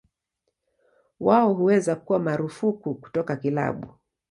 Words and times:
Wao 1.19 1.53
huweza 1.53 1.95
kuwa 1.95 2.19
marufuku 2.19 2.95
kutoka 2.95 3.35
kilabu. 3.35 3.87